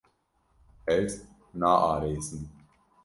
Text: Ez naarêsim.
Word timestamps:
Ez 0.95 1.09
naarêsim. 1.59 2.43